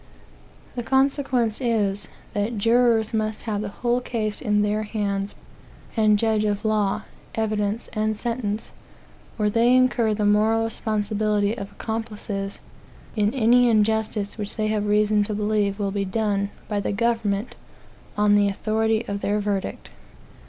[0.75, 5.35] The consequence is, that jurors must have the whole case in their hands,
[5.95, 7.03] and judge of law,
[7.35, 8.71] evidence, and sentence,
[9.37, 12.57] or they incur the moral responsibility of accomplices
[13.15, 17.53] in any injustice which they have reason to believe will be done by the government
[18.17, 19.91] on the authority of their verdict.